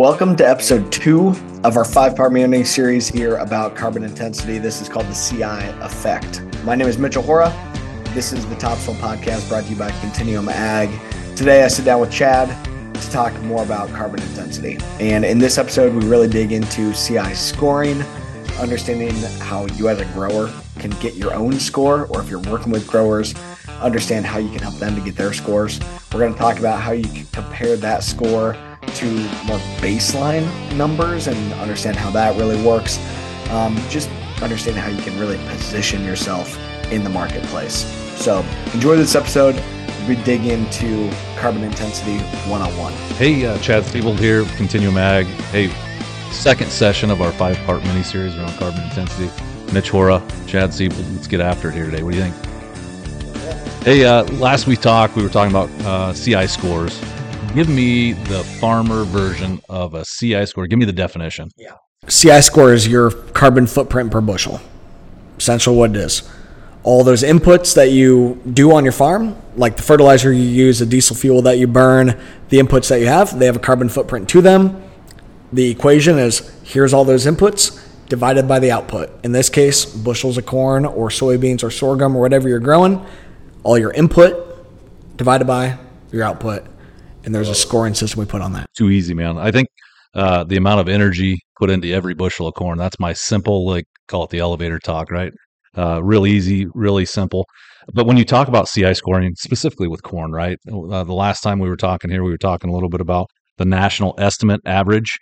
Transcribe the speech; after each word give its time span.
Welcome 0.00 0.34
to 0.36 0.48
episode 0.48 0.90
two 0.90 1.34
of 1.62 1.76
our 1.76 1.84
five 1.84 2.16
part 2.16 2.32
mini 2.32 2.64
series 2.64 3.06
here 3.06 3.36
about 3.36 3.76
carbon 3.76 4.02
intensity. 4.02 4.56
This 4.56 4.80
is 4.80 4.88
called 4.88 5.04
the 5.04 5.12
CI 5.12 5.68
effect. 5.84 6.40
My 6.64 6.74
name 6.74 6.88
is 6.88 6.96
Mitchell 6.96 7.22
Hora. 7.22 7.52
This 8.14 8.32
is 8.32 8.46
the 8.46 8.54
Topsoil 8.56 8.94
podcast 8.94 9.46
brought 9.50 9.64
to 9.64 9.70
you 9.70 9.76
by 9.76 9.90
Continuum 10.00 10.48
Ag. 10.48 10.88
Today 11.36 11.64
I 11.64 11.68
sit 11.68 11.84
down 11.84 12.00
with 12.00 12.10
Chad 12.10 12.48
to 12.94 13.10
talk 13.10 13.38
more 13.42 13.62
about 13.62 13.90
carbon 13.90 14.22
intensity. 14.22 14.78
And 15.00 15.22
in 15.22 15.38
this 15.38 15.58
episode, 15.58 15.94
we 15.94 16.08
really 16.08 16.28
dig 16.28 16.52
into 16.52 16.94
CI 16.94 17.34
scoring, 17.34 18.00
understanding 18.58 19.14
how 19.38 19.66
you 19.66 19.90
as 19.90 20.00
a 20.00 20.06
grower 20.14 20.50
can 20.78 20.92
get 20.92 21.16
your 21.16 21.34
own 21.34 21.60
score, 21.60 22.06
or 22.06 22.22
if 22.22 22.30
you're 22.30 22.40
working 22.40 22.72
with 22.72 22.86
growers, 22.86 23.34
understand 23.82 24.24
how 24.24 24.38
you 24.38 24.48
can 24.48 24.60
help 24.60 24.76
them 24.76 24.94
to 24.94 25.02
get 25.02 25.14
their 25.16 25.34
scores. 25.34 25.78
We're 26.10 26.20
going 26.20 26.32
to 26.32 26.38
talk 26.38 26.58
about 26.58 26.80
how 26.80 26.92
you 26.92 27.04
can 27.04 27.26
compare 27.26 27.76
that 27.76 28.02
score 28.02 28.56
to 28.96 29.06
more 29.44 29.58
baseline 29.78 30.46
numbers 30.76 31.26
and 31.26 31.52
understand 31.54 31.96
how 31.96 32.10
that 32.10 32.36
really 32.36 32.60
works. 32.62 32.98
Um, 33.50 33.76
just 33.88 34.10
understand 34.42 34.76
how 34.76 34.88
you 34.88 35.02
can 35.02 35.18
really 35.18 35.38
position 35.48 36.04
yourself 36.04 36.58
in 36.92 37.04
the 37.04 37.10
marketplace. 37.10 37.84
So 38.16 38.44
enjoy 38.74 38.96
this 38.96 39.14
episode. 39.14 39.62
We 40.08 40.16
dig 40.16 40.46
into 40.46 41.10
carbon 41.36 41.62
intensity 41.62 42.18
101. 42.48 42.92
Hey, 43.16 43.46
uh, 43.46 43.58
Chad 43.58 43.84
Scebold 43.84 44.18
here, 44.18 44.44
Continuum 44.56 44.96
Ag. 44.96 45.26
Hey, 45.52 45.68
second 46.32 46.70
session 46.70 47.10
of 47.10 47.20
our 47.20 47.32
five 47.32 47.56
part 47.58 47.82
mini 47.84 48.02
series 48.02 48.36
around 48.36 48.52
carbon 48.58 48.82
intensity. 48.82 49.30
Mitch 49.72 49.90
Hora, 49.90 50.22
Chad 50.46 50.70
Scebold. 50.70 51.14
Let's 51.14 51.26
get 51.26 51.40
after 51.40 51.68
it 51.68 51.74
here 51.74 51.86
today. 51.86 52.02
What 52.02 52.12
do 52.12 52.18
you 52.18 52.24
think? 52.24 52.46
Hey, 53.84 54.04
uh, 54.04 54.24
last 54.34 54.66
we 54.66 54.76
talked, 54.76 55.16
we 55.16 55.22
were 55.22 55.28
talking 55.28 55.50
about 55.50 55.70
uh, 55.86 56.12
CI 56.12 56.46
scores 56.46 57.00
give 57.54 57.68
me 57.68 58.12
the 58.12 58.44
farmer 58.60 59.04
version 59.04 59.60
of 59.68 59.94
a 59.94 60.04
CI 60.04 60.46
score. 60.46 60.66
Give 60.66 60.78
me 60.78 60.84
the 60.84 60.92
definition. 60.92 61.50
Yeah. 61.56 61.74
CI 62.08 62.40
score 62.40 62.72
is 62.72 62.86
your 62.86 63.10
carbon 63.10 63.66
footprint 63.66 64.10
per 64.10 64.20
bushel. 64.20 64.60
Essentially, 65.36 65.76
what 65.76 65.90
it 65.90 65.96
is. 65.96 66.28
All 66.82 67.04
those 67.04 67.22
inputs 67.22 67.74
that 67.74 67.90
you 67.90 68.40
do 68.50 68.72
on 68.72 68.84
your 68.84 68.92
farm, 68.92 69.36
like 69.56 69.76
the 69.76 69.82
fertilizer 69.82 70.32
you 70.32 70.42
use, 70.42 70.78
the 70.78 70.86
diesel 70.86 71.14
fuel 71.14 71.42
that 71.42 71.58
you 71.58 71.66
burn, 71.66 72.18
the 72.48 72.58
inputs 72.58 72.88
that 72.88 73.00
you 73.00 73.06
have, 73.06 73.38
they 73.38 73.46
have 73.46 73.56
a 73.56 73.60
carbon 73.60 73.88
footprint 73.88 74.28
to 74.30 74.40
them. 74.40 74.82
The 75.52 75.70
equation 75.70 76.18
is 76.18 76.50
here's 76.62 76.94
all 76.94 77.04
those 77.04 77.26
inputs 77.26 77.86
divided 78.08 78.48
by 78.48 78.60
the 78.60 78.70
output. 78.70 79.10
In 79.24 79.32
this 79.32 79.48
case, 79.48 79.84
bushels 79.84 80.38
of 80.38 80.46
corn 80.46 80.84
or 80.86 81.08
soybeans 81.08 81.62
or 81.62 81.70
sorghum 81.70 82.16
or 82.16 82.20
whatever 82.20 82.48
you're 82.48 82.60
growing, 82.60 83.04
all 83.62 83.76
your 83.76 83.92
input 83.92 84.46
divided 85.16 85.46
by 85.46 85.78
your 86.12 86.22
output 86.22 86.64
and 87.24 87.34
there's 87.34 87.48
a 87.48 87.54
scoring 87.54 87.94
system 87.94 88.20
we 88.20 88.26
put 88.26 88.42
on 88.42 88.52
that. 88.54 88.68
Too 88.76 88.90
easy, 88.90 89.14
man. 89.14 89.38
I 89.38 89.50
think 89.50 89.68
uh, 90.14 90.44
the 90.44 90.56
amount 90.56 90.80
of 90.80 90.88
energy 90.88 91.38
put 91.58 91.70
into 91.70 91.92
every 91.92 92.14
bushel 92.14 92.46
of 92.46 92.54
corn, 92.54 92.78
that's 92.78 92.98
my 92.98 93.12
simple, 93.12 93.66
like, 93.66 93.84
call 94.08 94.24
it 94.24 94.30
the 94.30 94.38
elevator 94.38 94.78
talk, 94.78 95.10
right? 95.10 95.32
Uh, 95.76 96.02
real 96.02 96.26
easy, 96.26 96.66
really 96.74 97.04
simple. 97.04 97.46
But 97.92 98.06
when 98.06 98.16
you 98.16 98.24
talk 98.24 98.48
about 98.48 98.68
CI 98.68 98.94
scoring, 98.94 99.34
specifically 99.36 99.88
with 99.88 100.02
corn, 100.02 100.32
right? 100.32 100.58
Uh, 100.68 101.04
the 101.04 101.14
last 101.14 101.42
time 101.42 101.58
we 101.58 101.68
were 101.68 101.76
talking 101.76 102.10
here, 102.10 102.24
we 102.24 102.30
were 102.30 102.38
talking 102.38 102.70
a 102.70 102.72
little 102.72 102.88
bit 102.88 103.00
about 103.00 103.28
the 103.58 103.64
national 103.64 104.14
estimate 104.18 104.60
average 104.64 105.18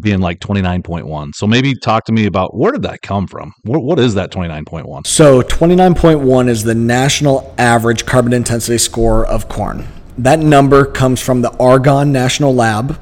being 0.00 0.20
like 0.20 0.38
29.1. 0.38 1.34
So 1.34 1.46
maybe 1.46 1.74
talk 1.74 2.04
to 2.04 2.12
me 2.12 2.26
about 2.26 2.56
where 2.56 2.72
did 2.72 2.82
that 2.82 3.02
come 3.02 3.26
from? 3.26 3.52
what, 3.64 3.82
what 3.82 3.98
is 3.98 4.14
that 4.14 4.30
29.1? 4.30 5.06
So 5.06 5.42
29.1 5.42 6.48
is 6.48 6.62
the 6.62 6.74
national 6.74 7.52
average 7.58 8.06
carbon 8.06 8.32
intensity 8.32 8.78
score 8.78 9.26
of 9.26 9.48
corn. 9.48 9.86
That 10.20 10.38
number 10.38 10.84
comes 10.84 11.18
from 11.22 11.40
the 11.40 11.50
Argonne 11.56 12.12
National 12.12 12.54
Lab. 12.54 13.00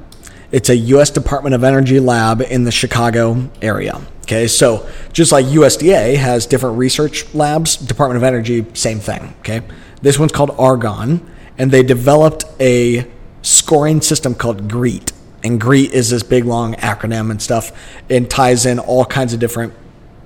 It's 0.53 0.69
a 0.69 0.75
U.S. 0.77 1.09
Department 1.09 1.53
of 1.53 1.65
Energy 1.65 1.99
lab 1.99 2.41
in 2.41 2.63
the 2.63 2.71
Chicago 2.71 3.49
area. 3.61 3.99
Okay, 4.21 4.47
so 4.47 4.87
just 5.11 5.33
like 5.33 5.45
USDA 5.47 6.15
has 6.15 6.45
different 6.45 6.77
research 6.77 7.33
labs, 7.35 7.75
Department 7.75 8.15
of 8.15 8.23
Energy, 8.23 8.65
same 8.73 8.99
thing. 8.99 9.33
Okay, 9.39 9.63
this 10.01 10.17
one's 10.17 10.31
called 10.31 10.51
Argonne, 10.51 11.29
and 11.57 11.71
they 11.71 11.83
developed 11.83 12.45
a 12.57 13.05
scoring 13.41 13.99
system 13.99 14.33
called 14.33 14.69
GREET. 14.69 15.11
And 15.43 15.59
GREET 15.59 15.91
is 15.91 16.11
this 16.11 16.23
big 16.23 16.45
long 16.45 16.75
acronym 16.75 17.31
and 17.31 17.41
stuff, 17.41 17.73
and 18.09 18.29
ties 18.29 18.65
in 18.65 18.79
all 18.79 19.03
kinds 19.03 19.33
of 19.33 19.41
different 19.41 19.73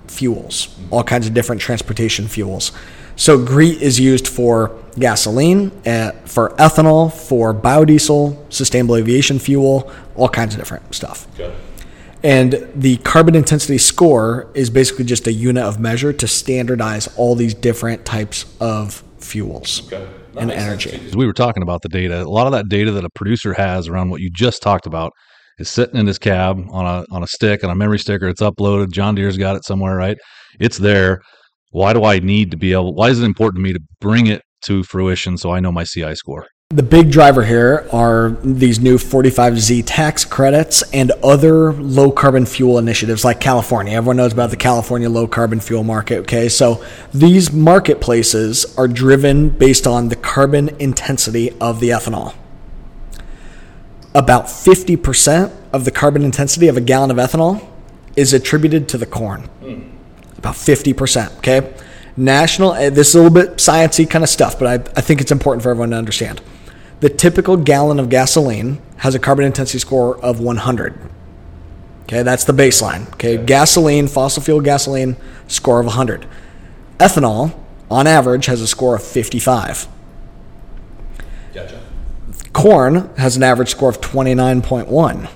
fuels, 0.08 0.76
all 0.92 1.04
kinds 1.04 1.28
of 1.28 1.34
different 1.34 1.62
transportation 1.62 2.28
fuels. 2.28 2.72
So 3.16 3.44
GREET 3.44 3.82
is 3.82 4.00
used 4.00 4.28
for 4.28 4.76
gasoline, 4.98 5.72
uh, 5.86 6.12
for 6.26 6.50
ethanol, 6.58 7.14
for 7.14 7.54
biodiesel, 7.54 8.52
sustainable 8.52 8.96
aviation 8.96 9.40
fuel, 9.40 9.92
all 10.16 10.30
kinds 10.30 10.56
of 10.56 10.60
different 10.60 10.94
stuff. 10.96 11.28
Okay. 11.36 11.54
And 12.24 12.68
the 12.74 12.98
carbon 12.98 13.36
intensity 13.36 13.78
score 13.78 14.50
is 14.54 14.70
basically 14.70 15.04
just 15.04 15.28
a 15.28 15.34
unit 15.34 15.64
of 15.64 15.80
measure 15.80 16.14
to 16.14 16.28
standardize 16.28 17.08
all 17.18 17.36
these 17.36 17.54
different 17.54 18.06
types 18.06 18.46
of 18.62 19.04
fuels 19.18 19.92
okay. 19.92 20.08
and 20.38 20.50
energy. 20.50 21.02
We 21.14 21.26
were 21.26 21.34
talking 21.34 21.64
about 21.64 21.82
the 21.82 21.90
data. 21.90 22.22
A 22.22 22.24
lot 22.24 22.48
of 22.48 22.54
that 22.54 22.70
data 22.70 22.92
that 22.92 23.04
a 23.04 23.10
producer 23.10 23.54
has 23.54 23.90
around 23.90 24.10
what 24.10 24.22
you 24.22 24.30
just 24.30 24.62
talked 24.62 24.86
about 24.86 25.12
is 25.60 25.70
sitting 25.70 25.98
in 25.98 26.08
his 26.08 26.20
cab 26.20 26.60
on 26.72 26.86
a 26.86 27.06
on 27.12 27.24
a 27.24 27.28
stick 27.28 27.64
on 27.64 27.70
a 27.70 27.76
memory 27.76 28.00
sticker. 28.00 28.28
It's 28.28 28.42
uploaded. 28.42 28.92
John 28.92 29.16
Deere's 29.16 29.38
got 29.38 29.56
it 29.56 29.66
somewhere, 29.66 29.96
right? 29.96 30.18
It's 30.60 30.78
there. 30.78 31.22
Why 31.72 31.94
do 31.94 32.04
I 32.04 32.20
need 32.20 32.52
to 32.52 32.58
be 32.58 32.74
able? 32.74 32.94
Why 32.94 33.10
is 33.10 33.22
it 33.22 33.26
important 33.26 33.60
to 33.60 33.64
me 33.64 33.74
to 33.74 33.80
bring 34.00 34.28
it 34.28 34.42
to 34.64 34.84
fruition 34.84 35.38
so 35.38 35.52
I 35.52 35.60
know 35.60 35.72
my 35.72 35.84
CI 35.84 36.16
score? 36.16 36.48
The 36.70 36.82
big 36.82 37.12
driver 37.12 37.44
here 37.44 37.88
are 37.92 38.30
these 38.44 38.80
new 38.80 38.98
45Z 38.98 39.84
tax 39.86 40.26
credits 40.26 40.82
and 40.92 41.12
other 41.24 41.72
low 41.74 42.10
carbon 42.10 42.48
fuel 42.48 42.80
initiatives 42.80 43.24
like 43.24 43.40
California. 43.40 43.94
Everyone 43.94 44.18
knows 44.18 44.34
about 44.34 44.50
the 44.50 44.58
California 44.58 45.08
low 45.08 45.28
carbon 45.28 45.60
fuel 45.60 45.84
market. 45.84 46.22
Okay, 46.22 46.50
so 46.50 46.84
these 47.14 47.52
marketplaces 47.52 48.76
are 48.76 48.88
driven 48.88 49.50
based 49.50 49.86
on 49.86 50.10
the 50.10 50.16
carbon 50.16 50.70
intensity 50.80 51.52
of 51.62 51.80
the 51.80 51.90
ethanol. 51.90 52.34
About 54.16 54.46
50% 54.46 55.52
of 55.72 55.86
the 55.86 55.92
carbon 55.92 56.24
intensity 56.24 56.68
of 56.68 56.78
a 56.78 56.82
gallon 56.82 57.12
of 57.12 57.18
ethanol 57.18 57.68
is 58.16 58.34
attributed 58.34 58.88
to 58.90 58.98
the 58.98 59.06
corn. 59.06 59.50
Mm. 59.62 59.92
About 60.38 60.56
50%. 60.56 61.38
Okay 61.38 61.74
national, 62.18 62.74
eh, 62.74 62.90
this 62.90 63.10
is 63.10 63.16
a 63.16 63.18
little 63.22 63.34
bit 63.34 63.58
sciencey 63.58 64.10
kind 64.10 64.24
of 64.24 64.30
stuff, 64.30 64.60
but 64.60 64.68
I, 64.68 64.74
I 64.98 65.02
think 65.02 65.22
it's 65.22 65.32
important 65.32 65.64
for 65.64 65.70
everyone 65.70 65.92
to 65.92 65.98
understand. 65.98 66.42
The 67.00 67.10
typical 67.10 67.58
gallon 67.58 68.00
of 68.00 68.10
gasoline 68.10 68.82
has 68.98 69.16
a 69.16 69.20
carbon 69.20 69.46
intensity 69.46 69.80
score 69.80 70.18
of 70.24 70.40
100. 70.40 70.98
Okay, 72.04 72.24
that's 72.24 72.44
the 72.44 72.54
baseline. 72.54 73.12
Okay, 73.14 73.38
okay. 73.38 73.46
gasoline, 73.46 74.08
fossil 74.08 74.44
fuel 74.44 74.62
gasoline, 74.62 75.18
score 75.48 75.80
of 75.80 75.86
100. 75.86 76.28
Ethanol, 77.00 77.58
on 77.90 78.08
average, 78.08 78.46
has 78.46 78.62
a 78.62 78.68
score 78.68 78.96
of 78.96 79.04
55. 79.04 79.88
Corn 82.54 83.14
has 83.18 83.36
an 83.36 83.44
average 83.44 83.70
score 83.70 83.90
of 83.90 84.00
29.1. 84.00 85.30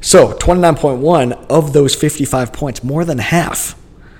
So 0.00 0.32
29.1 0.32 1.46
of 1.50 1.72
those 1.72 1.94
55 1.94 2.52
points, 2.52 2.82
more 2.82 3.04
than 3.04 3.18
half. 3.18 3.76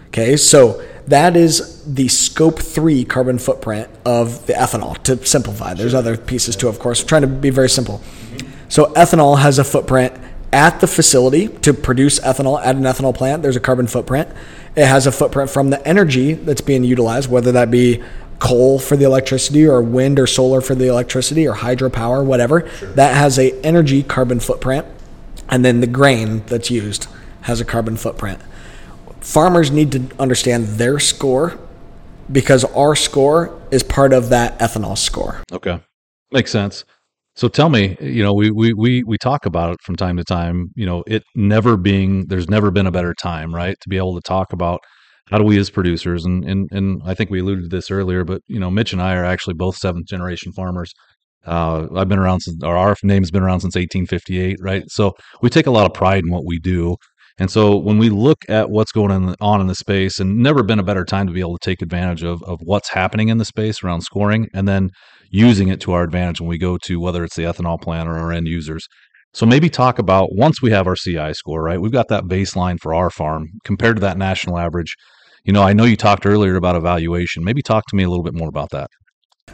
Okay, 0.09 0.37
so 0.37 0.83
that 1.07 1.37
is 1.37 1.85
the 1.85 2.09
scope 2.09 2.59
three 2.59 3.05
carbon 3.05 3.39
footprint 3.39 3.89
of 4.05 4.47
the 4.47 4.53
ethanol 4.53 5.01
to 5.05 5.25
simplify. 5.25 5.75
There's 5.75 5.95
other 5.95 6.17
pieces 6.17 6.57
too, 6.57 6.69
of 6.69 6.79
course. 6.79 7.03
Trying 7.03 7.23
to 7.23 7.29
be 7.29 7.51
very 7.51 7.71
simple. 7.71 8.03
So 8.69 8.87
ethanol 8.95 9.39
has 9.39 9.59
a 9.59 9.65
footprint 9.65 10.13
at 10.53 10.81
the 10.81 10.87
facility 10.87 11.49
to 11.49 11.73
produce 11.73 12.19
ethanol 12.21 12.61
at 12.65 12.77
an 12.77 12.83
ethanol 12.83 13.15
plant. 13.15 13.43
There's 13.43 13.57
a 13.57 13.61
carbon 13.61 13.87
footprint. 13.87 14.29
It 14.77 14.87
has 14.87 15.07
a 15.07 15.13
footprint 15.13 15.51
from 15.51 15.71
the 15.71 15.87
energy 15.87 16.35
that's 16.35 16.61
being 16.61 16.85
utilized, 16.85 17.31
whether 17.31 17.53
that 17.53 17.71
be 17.71 18.03
coal 18.41 18.79
for 18.79 18.97
the 18.97 19.05
electricity 19.05 19.67
or 19.67 19.81
wind 19.81 20.19
or 20.19 20.27
solar 20.27 20.61
for 20.61 20.75
the 20.75 20.89
electricity 20.89 21.47
or 21.47 21.55
hydropower, 21.55 22.25
whatever. 22.25 22.69
Sure. 22.69 22.93
That 22.95 23.15
has 23.15 23.39
a 23.39 23.53
energy 23.65 24.03
carbon 24.03 24.41
footprint. 24.41 24.87
And 25.49 25.65
then 25.65 25.81
the 25.81 25.87
grain 25.87 26.43
that's 26.47 26.71
used 26.71 27.07
has 27.43 27.61
a 27.61 27.65
carbon 27.65 27.97
footprint 27.97 28.41
farmers 29.21 29.71
need 29.71 29.93
to 29.93 30.03
understand 30.19 30.67
their 30.67 30.99
score 30.99 31.59
because 32.31 32.65
our 32.65 32.97
score 32.97 33.61
is 33.71 33.83
part 33.83 34.13
of 34.13 34.31
that 34.31 34.59
ethanol 34.59 34.97
score. 34.97 35.43
Okay. 35.53 35.81
Makes 36.33 36.51
sense. 36.51 36.85
So 37.37 37.49
tell 37.49 37.69
me, 37.69 37.97
you 38.01 38.23
know, 38.23 38.35
we, 38.35 38.51
we, 38.51 38.73
we, 38.73 39.03
we 39.05 39.17
talk 39.19 39.47
about 39.47 39.73
it 39.73 39.79
from 39.83 39.97
time 39.97 40.17
to 40.17 40.25
time, 40.25 40.71
you 40.75 40.85
know, 40.85 41.03
it 41.07 41.23
never 41.35 41.77
being, 41.77 42.27
there's 42.27 42.51
never 42.51 42.71
been 42.71 42.87
a 42.87 42.91
better 42.91 43.15
time, 43.15 43.55
right? 43.55 43.77
To 43.81 43.89
be 43.89 43.97
able 43.97 44.15
to 44.15 44.21
talk 44.21 44.53
about 44.53 44.81
how 45.31 45.39
do 45.39 45.45
we 45.45 45.59
as 45.59 45.71
producers, 45.71 46.25
and, 46.25 46.45
and, 46.45 46.69
and 46.73 47.01
I 47.05 47.15
think 47.15 47.31
we 47.31 47.41
alluded 47.41 47.65
to 47.65 47.77
this 47.77 47.91
earlier, 47.91 48.25
but, 48.25 48.43
you 48.47 48.59
know, 48.59 48.71
Mitch 48.71 48.93
and 48.93 49.01
I 49.01 49.15
are 49.15 49.25
actually 49.25 49.55
both 49.55 49.77
seventh 49.77 50.07
generation 50.07 50.53
farmers. 50.53 50.93
Uh, 51.47 51.87
I've 51.97 52.09
been 52.09 52.19
around 52.19 52.41
since, 52.41 52.63
our 52.63 52.95
name's 53.03 53.31
been 53.31 53.43
around 53.43 53.61
since 53.61 53.75
1858, 53.75 54.59
right? 54.61 54.83
So 54.89 55.15
we 55.41 55.49
take 55.49 55.67
a 55.67 55.71
lot 55.71 55.87
of 55.87 55.95
pride 55.95 56.25
in 56.25 56.31
what 56.31 56.45
we 56.45 56.59
do. 56.59 56.97
And 57.39 57.51
so 57.51 57.77
when 57.77 57.97
we 57.97 58.11
look 58.11 58.39
at 58.49 58.71
what's 58.71 58.93
going 58.93 59.35
on 59.41 59.61
in 59.61 59.67
the 59.67 59.75
space, 59.75 60.21
and 60.21 60.39
never 60.39 60.63
been 60.63 60.79
a 60.79 60.85
better 60.85 61.05
time 61.05 61.27
to 61.27 61.33
be 61.33 61.41
able 61.41 61.57
to 61.57 61.65
take 61.65 61.81
advantage 61.81 62.23
of, 62.23 62.43
of 62.43 62.59
what's 62.63 62.91
happening 62.91 63.29
in 63.29 63.39
the 63.39 63.47
space 63.47 63.83
around 63.83 64.03
scoring 64.03 64.49
and 64.53 64.69
then 64.69 64.91
using 65.31 65.69
it 65.69 65.81
to 65.81 65.93
our 65.93 66.03
advantage 66.03 66.41
when 66.41 66.51
we 66.51 66.59
go 66.59 66.77
to 66.77 67.01
whether 67.01 67.25
it's 67.25 67.37
the 67.37 67.45
ethanol 67.45 67.81
plant 67.81 68.09
or 68.09 68.19
our 68.19 68.33
end 68.33 68.47
users. 68.47 68.87
So 69.33 69.47
maybe 69.47 69.71
talk 69.71 69.99
about 69.99 70.31
once 70.33 70.61
we 70.61 70.73
have 70.73 70.87
our 70.87 70.97
CI 70.97 71.33
score, 71.35 71.63
right? 71.63 71.81
We've 71.81 71.93
got 71.93 72.09
that 72.09 72.25
baseline 72.25 72.79
for 72.81 72.93
our 72.93 73.11
farm 73.11 73.47
compared 73.65 73.97
to 73.97 74.01
that 74.01 74.19
national 74.19 74.59
average. 74.59 74.95
You 75.45 75.53
know, 75.53 75.63
I 75.63 75.73
know 75.73 75.85
you 75.85 75.97
talked 75.97 76.27
earlier 76.27 76.57
about 76.57 76.77
evaluation. 76.77 77.45
Maybe 77.45 77.63
talk 77.63 77.87
to 77.87 77.97
me 77.97 78.03
a 78.03 78.09
little 78.09 78.25
bit 78.25 78.35
more 78.35 78.49
about 78.49 78.71
that. 78.71 78.91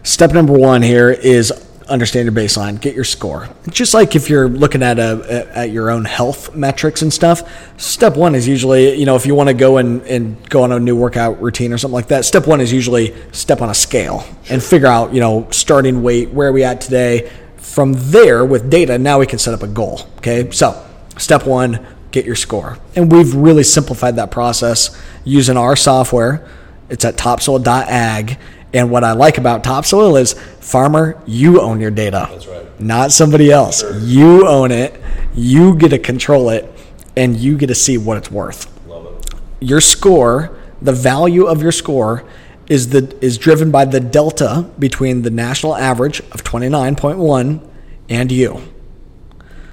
Step 0.02 0.32
number 0.32 0.52
one 0.52 0.82
here 0.82 1.10
is 1.10 1.52
understand 1.88 2.26
your 2.26 2.34
baseline, 2.34 2.80
get 2.80 2.94
your 2.94 3.04
score. 3.04 3.48
Just 3.70 3.94
like 3.94 4.16
if 4.16 4.28
you're 4.28 4.48
looking 4.48 4.82
at 4.82 4.98
a 4.98 5.48
at 5.54 5.70
your 5.70 5.90
own 5.90 6.04
health 6.04 6.54
metrics 6.54 7.02
and 7.02 7.12
stuff, 7.12 7.80
step 7.80 8.16
one 8.16 8.34
is 8.34 8.46
usually, 8.48 8.96
you 8.96 9.06
know, 9.06 9.16
if 9.16 9.26
you 9.26 9.34
want 9.34 9.48
to 9.48 9.54
go 9.54 9.78
and, 9.78 10.02
and 10.02 10.48
go 10.50 10.62
on 10.62 10.72
a 10.72 10.80
new 10.80 10.96
workout 10.96 11.40
routine 11.40 11.72
or 11.72 11.78
something 11.78 11.94
like 11.94 12.08
that, 12.08 12.24
step 12.24 12.46
one 12.46 12.60
is 12.60 12.72
usually 12.72 13.14
step 13.32 13.62
on 13.62 13.70
a 13.70 13.74
scale 13.74 14.24
and 14.48 14.62
figure 14.62 14.88
out, 14.88 15.14
you 15.14 15.20
know, 15.20 15.46
starting 15.50 16.02
weight, 16.02 16.30
where 16.30 16.48
are 16.48 16.52
we 16.52 16.64
at 16.64 16.80
today? 16.80 17.30
From 17.56 17.94
there 17.96 18.44
with 18.44 18.70
data, 18.70 18.98
now 18.98 19.18
we 19.18 19.26
can 19.26 19.38
set 19.38 19.54
up 19.54 19.62
a 19.62 19.68
goal. 19.68 20.00
Okay. 20.18 20.50
So 20.50 20.84
step 21.18 21.46
one, 21.46 21.86
get 22.10 22.24
your 22.24 22.36
score. 22.36 22.78
And 22.94 23.10
we've 23.12 23.34
really 23.34 23.64
simplified 23.64 24.16
that 24.16 24.30
process 24.30 25.00
using 25.26 25.58
our 25.58 25.76
software. 25.76 26.48
It's 26.88 27.04
at 27.04 27.18
topsoil.ag 27.18 28.38
and 28.76 28.90
what 28.90 29.04
I 29.04 29.12
like 29.12 29.38
about 29.38 29.64
topsoil 29.64 30.16
is 30.16 30.34
farmer, 30.34 31.22
you 31.26 31.62
own 31.62 31.80
your 31.80 31.90
data. 31.90 32.28
That's 32.30 32.46
right. 32.46 32.80
Not 32.80 33.10
somebody 33.10 33.50
else. 33.50 33.80
Sure. 33.80 33.98
You 34.00 34.46
own 34.46 34.70
it. 34.70 35.00
You 35.34 35.74
get 35.76 35.88
to 35.88 35.98
control 35.98 36.50
it 36.50 36.70
and 37.16 37.36
you 37.36 37.56
get 37.56 37.68
to 37.68 37.74
see 37.74 37.96
what 37.96 38.18
it's 38.18 38.30
worth. 38.30 38.70
Love 38.86 39.06
it. 39.06 39.34
Your 39.60 39.80
score, 39.80 40.58
the 40.82 40.92
value 40.92 41.46
of 41.46 41.62
your 41.62 41.72
score 41.72 42.24
is 42.68 42.90
the 42.90 43.16
is 43.24 43.38
driven 43.38 43.70
by 43.70 43.86
the 43.86 44.00
delta 44.00 44.68
between 44.78 45.22
the 45.22 45.30
national 45.30 45.74
average 45.76 46.20
of 46.20 46.42
29.1 46.44 47.66
and 48.10 48.30
you. 48.30 48.60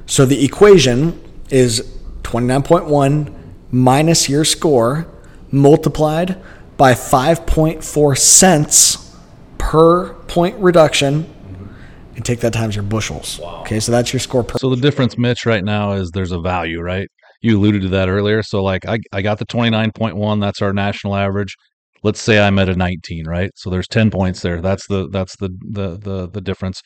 So 0.06 0.26
the 0.26 0.46
equation 0.46 1.20
is 1.50 1.82
29.1 2.22 3.34
minus 3.72 4.30
your 4.30 4.46
score 4.46 5.08
multiplied 5.54 6.42
by 6.76 6.94
5.4 6.94 8.18
cents 8.18 9.16
per 9.58 10.14
point 10.14 10.58
reduction 10.58 11.34
and 12.16 12.26
take 12.26 12.42
that 12.42 12.54
times 12.54 12.76
your 12.76 12.84
bushels. 12.84 13.40
Wow. 13.40 13.62
Okay, 13.62 13.80
so 13.80 13.92
that's 13.92 14.14
your 14.14 14.20
score 14.20 14.44
per. 14.44 14.58
So 14.58 14.70
the 14.70 14.82
difference, 14.82 15.18
Mitch, 15.18 15.46
right 15.46 15.64
now 15.64 15.94
is 15.94 16.12
there's 16.12 16.32
a 16.32 16.40
value, 16.40 16.82
right? 16.82 17.08
You 17.42 17.58
alluded 17.58 17.82
to 17.84 17.90
that 17.90 18.10
earlier. 18.10 18.44
So 18.44 18.64
like 18.64 18.86
I, 18.88 19.00
I 19.12 19.22
got 19.22 19.40
the 19.40 19.46
29.1, 19.46 20.42
that's 20.42 20.62
our 20.62 20.74
national 20.74 21.16
average. 21.16 21.56
Let's 22.04 22.22
say 22.22 22.40
I'm 22.40 22.60
at 22.60 22.70
a 22.70 22.76
19, 22.76 23.28
right? 23.28 23.52
So 23.56 23.70
there's 23.70 23.88
10 23.88 24.12
points 24.12 24.42
there. 24.42 24.62
That's 24.62 24.86
the 24.88 25.08
that's 25.10 25.36
the 25.38 25.50
the 25.72 25.98
the, 25.98 26.30
the 26.30 26.42
difference. 26.42 26.82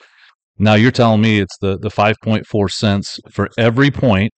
Now 0.60 0.76
you're 0.76 0.92
telling 0.92 1.22
me 1.22 1.40
it's 1.40 1.58
the 1.60 1.78
the 1.78 1.90
5.4 1.90 2.72
cents 2.72 3.20
for 3.32 3.50
every 3.58 3.92
point. 3.92 4.32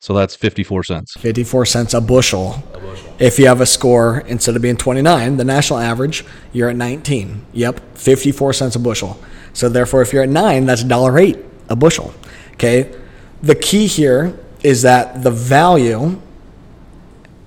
So 0.00 0.14
that's 0.14 0.34
54 0.34 0.84
cents. 0.84 1.12
54 1.18 1.66
cents 1.66 1.94
a 1.94 2.00
bushel. 2.00 2.62
A 2.72 2.78
bushel. 2.78 3.14
If 3.18 3.38
you 3.38 3.46
have 3.46 3.60
a 3.60 3.66
score 3.66 4.20
instead 4.20 4.56
of 4.56 4.62
being 4.62 4.76
29, 4.78 5.36
the 5.36 5.44
national 5.44 5.78
average, 5.78 6.24
you're 6.52 6.70
at 6.70 6.76
19. 6.76 7.44
Yep, 7.52 7.96
54 7.96 8.52
cents 8.54 8.76
a 8.76 8.78
bushel. 8.78 9.20
So 9.52 9.68
therefore, 9.68 10.00
if 10.00 10.12
you're 10.12 10.22
at 10.22 10.30
nine, 10.30 10.64
that's 10.64 10.82
$1.08 10.82 11.44
a 11.68 11.76
bushel. 11.76 12.14
Okay. 12.52 12.94
The 13.42 13.54
key 13.54 13.86
here 13.86 14.38
is 14.62 14.82
that 14.82 15.22
the 15.22 15.30
value 15.30 16.20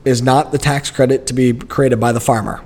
is 0.05 0.21
not 0.21 0.51
the 0.51 0.57
tax 0.57 0.91
credit 0.91 1.25
to 1.27 1.33
be 1.33 1.53
created 1.53 1.99
by 1.99 2.11
the 2.11 2.19
farmer. 2.19 2.63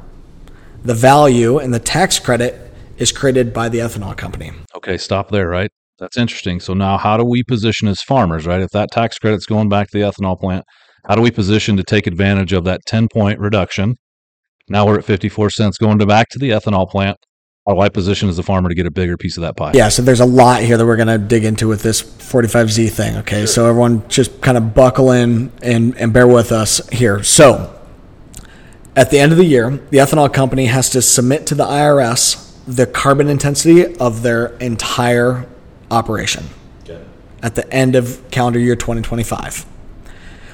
The 0.83 0.95
value 0.95 1.59
and 1.59 1.73
the 1.73 1.79
tax 1.79 2.19
credit 2.19 2.73
is 2.97 3.11
created 3.11 3.53
by 3.53 3.69
the 3.69 3.79
ethanol 3.79 4.17
company. 4.17 4.51
Okay, 4.75 4.97
stop 4.97 5.29
there, 5.29 5.47
right? 5.47 5.71
That's 5.99 6.17
interesting. 6.17 6.59
So 6.59 6.73
now 6.73 6.97
how 6.97 7.17
do 7.17 7.25
we 7.25 7.43
position 7.43 7.87
as 7.87 8.01
farmers, 8.01 8.45
right? 8.45 8.61
If 8.61 8.71
that 8.71 8.91
tax 8.91 9.17
credit's 9.17 9.45
going 9.45 9.69
back 9.69 9.89
to 9.89 9.97
the 9.97 10.03
ethanol 10.03 10.39
plant, 10.39 10.63
how 11.07 11.15
do 11.15 11.21
we 11.21 11.31
position 11.31 11.77
to 11.77 11.83
take 11.83 12.05
advantage 12.05 12.53
of 12.53 12.65
that 12.65 12.81
10 12.85 13.07
point 13.11 13.39
reduction? 13.39 13.95
Now 14.69 14.85
we're 14.85 14.99
at 14.99 15.05
54 15.05 15.49
cents 15.49 15.77
going 15.77 15.99
to 15.99 16.05
back 16.05 16.29
to 16.29 16.39
the 16.39 16.51
ethanol 16.51 16.89
plant. 16.89 17.17
How 17.67 17.73
do 17.73 17.81
I 17.81 17.89
position 17.89 18.29
as 18.29 18.39
a 18.39 18.43
farmer 18.43 18.69
to 18.69 18.75
get 18.75 18.85
a 18.85 18.91
bigger 18.91 19.17
piece 19.17 19.35
of 19.35 19.41
that 19.41 19.57
pie? 19.57 19.71
Yeah, 19.73 19.89
so 19.89 20.01
there's 20.01 20.21
a 20.21 20.25
lot 20.25 20.61
here 20.61 20.77
that 20.77 20.85
we're 20.85 20.95
going 20.95 21.07
to 21.07 21.17
dig 21.17 21.43
into 21.43 21.67
with 21.67 21.83
this 21.83 22.01
45Z 22.01 22.91
thing. 22.91 23.17
Okay, 23.17 23.45
so 23.45 23.67
everyone 23.67 24.07
just 24.07 24.39
kind 24.41 24.57
of 24.57 24.73
buckle 24.73 25.11
in 25.11 25.51
and, 25.61 25.97
and 25.97 26.13
bear 26.13 26.27
with 26.27 26.53
us 26.53 26.87
here. 26.89 27.23
So, 27.23 27.73
at 28.95 29.11
the 29.11 29.19
end 29.19 29.33
of 29.33 29.37
the 29.37 29.43
year, 29.43 29.69
the 29.69 29.97
ethanol 29.97 30.33
company 30.33 30.67
has 30.67 30.89
to 30.91 31.01
submit 31.01 31.45
to 31.47 31.55
the 31.55 31.65
IRS 31.65 32.45
the 32.65 32.85
carbon 32.85 33.29
intensity 33.29 33.95
of 33.97 34.23
their 34.23 34.47
entire 34.57 35.45
operation 35.91 36.45
Okay. 36.83 36.99
at 37.43 37.55
the 37.55 37.71
end 37.73 37.95
of 37.95 38.21
calendar 38.31 38.59
year 38.59 38.75
2025. 38.75 39.65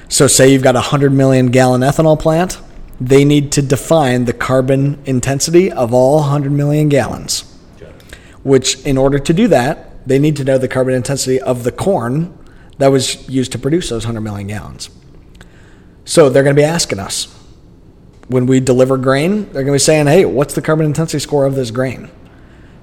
So, 0.08 0.26
say 0.26 0.52
you've 0.52 0.62
got 0.62 0.74
a 0.74 0.78
100 0.92 1.12
million 1.12 1.46
gallon 1.48 1.80
ethanol 1.80 2.18
plant, 2.18 2.58
they 3.00 3.24
need 3.24 3.50
to 3.52 3.62
define 3.62 4.24
the 4.26 4.32
carbon 4.32 4.98
intensity 5.04 5.70
of 5.72 5.92
all 5.92 6.16
100 6.20 6.52
million 6.52 6.88
gallons 6.88 7.44
Okay. 7.76 7.90
which 8.44 8.80
in 8.84 8.96
order 8.96 9.18
to 9.18 9.32
do 9.32 9.48
that, 9.48 10.06
they 10.06 10.18
need 10.18 10.36
to 10.36 10.44
know 10.44 10.58
the 10.58 10.68
carbon 10.68 10.94
intensity 10.94 11.40
of 11.40 11.64
the 11.64 11.72
corn 11.72 12.36
that 12.78 12.88
was 12.88 13.28
used 13.28 13.52
to 13.52 13.58
produce 13.58 13.88
those 13.88 14.04
100 14.04 14.20
million 14.20 14.46
gallons. 14.48 14.90
So 16.04 16.28
they're 16.28 16.42
going 16.42 16.54
to 16.54 16.60
be 16.60 16.64
asking 16.64 16.98
us 16.98 17.34
when 18.28 18.46
we 18.46 18.60
deliver 18.60 18.96
grain, 18.96 19.44
they're 19.46 19.64
going 19.64 19.66
to 19.66 19.72
be 19.72 19.78
saying, 19.78 20.06
hey, 20.06 20.24
what's 20.24 20.54
the 20.54 20.62
carbon 20.62 20.86
intensity 20.86 21.18
score 21.18 21.44
of 21.46 21.54
this 21.54 21.70
grain? 21.70 22.10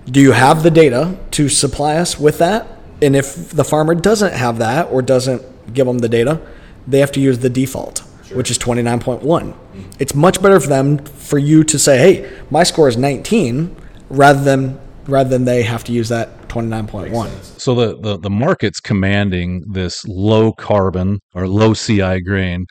Do 0.05 0.19
you 0.19 0.31
have 0.31 0.63
the 0.63 0.71
data 0.71 1.17
to 1.31 1.49
supply 1.49 1.95
us 1.97 2.19
with 2.19 2.39
that? 2.39 2.67
And 3.01 3.15
if 3.15 3.49
the 3.51 3.63
farmer 3.63 3.95
doesn't 3.95 4.33
have 4.33 4.57
that 4.59 4.89
or 4.91 5.01
doesn't 5.01 5.73
give 5.73 5.87
them 5.87 5.99
the 5.99 6.09
data, 6.09 6.41
they 6.87 6.99
have 6.99 7.11
to 7.13 7.19
use 7.19 7.39
the 7.39 7.49
default, 7.49 7.99
which 8.33 8.51
is 8.51 8.57
29.1. 8.57 9.55
It's 9.99 10.13
much 10.13 10.41
better 10.41 10.59
for 10.59 10.67
them 10.67 10.99
for 10.99 11.37
you 11.37 11.63
to 11.63 11.79
say, 11.79 11.97
hey, 11.97 12.39
my 12.49 12.63
score 12.63 12.87
is 12.87 12.97
19 12.97 13.75
rather 14.09 14.43
than 14.43 14.79
rather 15.07 15.29
than 15.29 15.45
they 15.45 15.63
have 15.63 15.83
to 15.83 15.91
use 15.91 16.09
that 16.09 16.47
29.1. 16.47 17.59
So 17.59 17.73
the, 17.73 17.97
the, 17.99 18.19
the 18.19 18.29
market's 18.29 18.79
commanding 18.79 19.63
this 19.71 20.05
low 20.05 20.51
carbon 20.53 21.19
or 21.33 21.47
low 21.47 21.73
CI 21.73 22.21
grain, 22.21 22.65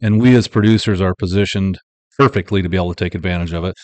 and 0.00 0.20
we 0.20 0.34
as 0.36 0.48
producers 0.48 1.00
are 1.00 1.14
positioned 1.14 1.78
perfectly 2.18 2.62
to 2.62 2.68
be 2.68 2.76
able 2.76 2.94
to 2.94 3.04
take 3.04 3.14
advantage 3.14 3.52
of 3.52 3.64
it. 3.64 3.74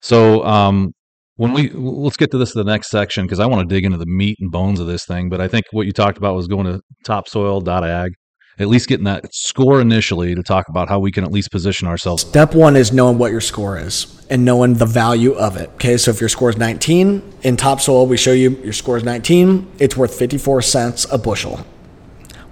So 0.00 0.44
um, 0.44 0.92
when 1.36 1.52
we 1.52 1.70
let's 1.70 2.16
get 2.16 2.30
to 2.30 2.38
this 2.38 2.52
the 2.52 2.64
next 2.64 2.90
section 2.90 3.24
because 3.24 3.40
I 3.40 3.46
want 3.46 3.68
to 3.68 3.74
dig 3.74 3.84
into 3.84 3.98
the 3.98 4.06
meat 4.06 4.38
and 4.40 4.50
bones 4.50 4.80
of 4.80 4.86
this 4.86 5.04
thing. 5.04 5.28
But 5.28 5.40
I 5.40 5.48
think 5.48 5.66
what 5.70 5.86
you 5.86 5.92
talked 5.92 6.18
about 6.18 6.34
was 6.34 6.48
going 6.48 6.64
to 6.64 6.80
topsoil.ag, 7.04 8.14
at 8.58 8.68
least 8.68 8.88
getting 8.88 9.04
that 9.04 9.26
score 9.34 9.80
initially 9.80 10.34
to 10.34 10.42
talk 10.42 10.68
about 10.68 10.88
how 10.88 10.98
we 10.98 11.12
can 11.12 11.24
at 11.24 11.30
least 11.30 11.50
position 11.50 11.86
ourselves. 11.86 12.22
Step 12.22 12.54
one 12.54 12.74
is 12.74 12.90
knowing 12.90 13.18
what 13.18 13.32
your 13.32 13.42
score 13.42 13.78
is 13.78 14.26
and 14.30 14.44
knowing 14.44 14.74
the 14.74 14.86
value 14.86 15.32
of 15.34 15.56
it. 15.56 15.68
Okay, 15.74 15.98
so 15.98 16.10
if 16.10 16.20
your 16.20 16.30
score 16.30 16.48
is 16.48 16.56
19 16.56 17.22
in 17.42 17.56
topsoil, 17.56 18.06
we 18.06 18.16
show 18.16 18.32
you 18.32 18.50
your 18.64 18.72
score 18.72 18.96
is 18.96 19.04
19, 19.04 19.70
it's 19.78 19.96
worth 19.96 20.18
54 20.18 20.62
cents 20.62 21.06
a 21.12 21.18
bushel. 21.18 21.64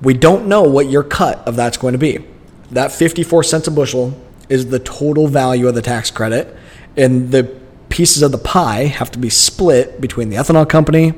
We 0.02 0.12
don't 0.12 0.46
know 0.46 0.62
what 0.62 0.90
your 0.90 1.02
cut 1.02 1.38
of 1.48 1.56
that's 1.56 1.78
going 1.78 1.92
to 1.92 1.98
be. 1.98 2.22
That 2.70 2.92
54 2.92 3.44
cents 3.44 3.66
a 3.66 3.70
bushel 3.70 4.20
is 4.50 4.68
the 4.68 4.78
total 4.78 5.26
value 5.26 5.68
of 5.68 5.74
the 5.74 5.80
tax 5.80 6.10
credit, 6.10 6.54
and 6.98 7.30
the 7.30 7.63
pieces 7.88 8.22
of 8.22 8.32
the 8.32 8.38
pie 8.38 8.84
have 8.84 9.10
to 9.12 9.18
be 9.18 9.30
split 9.30 10.00
between 10.00 10.28
the 10.28 10.36
ethanol 10.36 10.68
company, 10.68 11.14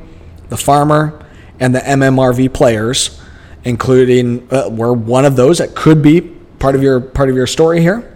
the 0.49 0.57
farmer, 0.57 1.25
and 1.59 1.75
the 1.75 1.81
MMRV 1.81 2.53
players, 2.53 3.21
including 3.65 4.47
uh, 4.53 4.69
we're 4.71 4.93
one 4.93 5.25
of 5.25 5.37
those 5.37 5.59
that 5.59 5.75
could 5.75 6.03
be 6.03 6.21
part 6.59 6.75
of 6.75 6.83
your 6.83 7.01
part 7.01 7.29
of 7.29 7.37
your 7.37 7.47
story 7.47 7.81
here. 7.81 8.13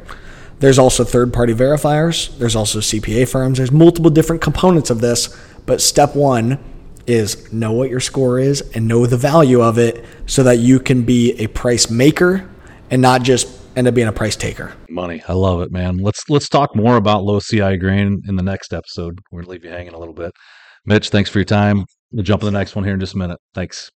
There's 0.58 0.78
also 0.78 1.04
third 1.04 1.32
party 1.32 1.54
verifiers. 1.54 2.36
There's 2.38 2.54
also 2.54 2.80
CPA 2.80 3.28
firms. 3.28 3.58
There's 3.58 3.72
multiple 3.72 4.10
different 4.10 4.42
components 4.42 4.90
of 4.90 5.00
this, 5.00 5.34
but 5.64 5.80
step 5.80 6.14
one 6.14 6.58
is 7.06 7.50
know 7.52 7.72
what 7.72 7.88
your 7.88 8.00
score 8.00 8.38
is 8.38 8.60
and 8.74 8.86
know 8.86 9.06
the 9.06 9.16
value 9.16 9.62
of 9.62 9.78
it 9.78 10.04
so 10.26 10.42
that 10.42 10.58
you 10.58 10.78
can 10.78 11.02
be 11.02 11.32
a 11.40 11.46
price 11.46 11.90
maker 11.90 12.48
and 12.90 13.00
not 13.00 13.22
just 13.22 13.48
end 13.76 13.86
up 13.86 13.94
being 13.94 14.08
a 14.08 14.12
price 14.12 14.36
taker. 14.36 14.72
Money, 14.88 15.22
I 15.28 15.32
love 15.32 15.60
it, 15.62 15.70
man. 15.70 15.98
Let's 15.98 16.28
let's 16.28 16.48
talk 16.48 16.74
more 16.74 16.96
about 16.96 17.24
low 17.24 17.40
CI 17.40 17.76
grain 17.76 18.22
in 18.28 18.36
the 18.36 18.42
next 18.42 18.72
episode. 18.72 19.20
We're 19.30 19.42
gonna 19.42 19.52
leave 19.52 19.64
you 19.64 19.70
hanging 19.70 19.94
a 19.94 19.98
little 19.98 20.14
bit. 20.14 20.32
Mitch, 20.84 21.10
thanks 21.10 21.30
for 21.30 21.38
your 21.38 21.44
time. 21.44 21.84
We'll 22.12 22.24
jump 22.24 22.40
to 22.40 22.46
the 22.46 22.52
next 22.52 22.74
one 22.74 22.84
here 22.84 22.94
in 22.94 23.00
just 23.00 23.14
a 23.14 23.18
minute. 23.18 23.38
Thanks. 23.54 23.88